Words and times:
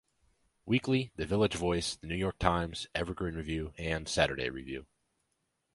Weekly", 0.65 1.11
"The 1.17 1.27
Village 1.27 1.53
Voice", 1.53 1.95
"The 1.95 2.07
New 2.07 2.15
York 2.15 2.39
Times", 2.39 2.87
"Evergreen 2.95 3.35
Review" 3.35 3.71
and 3.77 4.09
"Saturday 4.09 4.49
Review". 4.49 4.87